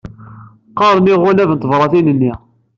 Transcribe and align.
Qaren 0.77 1.11
iɣunab 1.13 1.49
n 1.53 1.57
tebṛatin-nni. 1.61 2.33